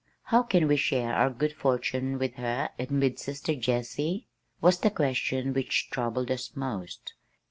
"How 0.23 0.41
can 0.41 0.67
we 0.67 0.77
share 0.77 1.13
our 1.13 1.29
good 1.29 1.53
fortune 1.53 2.17
with 2.17 2.33
her 2.33 2.71
and 2.79 2.99
with 2.99 3.19
sister 3.19 3.53
Jessie?" 3.53 4.25
was 4.59 4.79
the 4.79 4.89
question 4.89 5.53
which 5.53 5.91
troubled 5.91 6.31
us 6.31 6.55
most. 6.55 7.13